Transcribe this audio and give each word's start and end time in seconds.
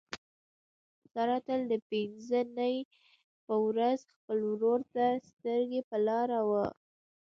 ساره 1.11 1.37
تل 1.47 1.61
د 1.71 1.73
پینځه 1.89 2.41
نۍ 2.57 2.77
په 3.45 3.53
ورخ 3.65 3.99
خپل 4.13 4.37
ورور 4.51 4.79
ته 4.93 5.05
سترګې 5.29 5.81
په 5.89 5.97
لاره 6.07 6.39
وي. 6.49 6.65